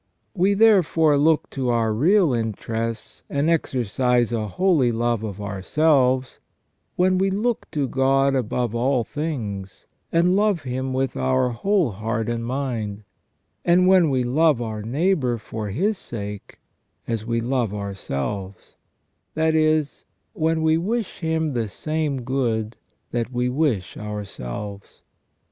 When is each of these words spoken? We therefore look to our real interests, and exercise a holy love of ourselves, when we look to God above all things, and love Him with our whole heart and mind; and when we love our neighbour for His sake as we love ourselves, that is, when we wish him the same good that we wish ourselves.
We 0.33 0.55
therefore 0.55 1.15
look 1.15 1.47
to 1.51 1.69
our 1.69 1.93
real 1.93 2.33
interests, 2.33 3.21
and 3.29 3.51
exercise 3.51 4.31
a 4.31 4.47
holy 4.47 4.91
love 4.91 5.21
of 5.21 5.39
ourselves, 5.39 6.39
when 6.95 7.19
we 7.19 7.29
look 7.29 7.69
to 7.73 7.87
God 7.87 8.33
above 8.33 8.73
all 8.73 9.03
things, 9.03 9.85
and 10.11 10.35
love 10.35 10.63
Him 10.63 10.91
with 10.91 11.15
our 11.15 11.49
whole 11.51 11.91
heart 11.91 12.29
and 12.29 12.43
mind; 12.43 13.03
and 13.63 13.85
when 13.87 14.09
we 14.09 14.23
love 14.23 14.59
our 14.59 14.81
neighbour 14.81 15.37
for 15.37 15.69
His 15.69 15.99
sake 15.99 16.57
as 17.07 17.23
we 17.23 17.39
love 17.39 17.71
ourselves, 17.71 18.75
that 19.35 19.53
is, 19.53 20.05
when 20.33 20.63
we 20.63 20.79
wish 20.79 21.19
him 21.19 21.53
the 21.53 21.67
same 21.67 22.23
good 22.23 22.75
that 23.11 23.31
we 23.31 23.49
wish 23.49 23.97
ourselves. 23.97 25.03